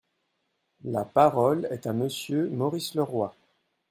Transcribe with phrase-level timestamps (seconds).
[0.83, 3.35] La parole est à Monsieur Maurice Leroy.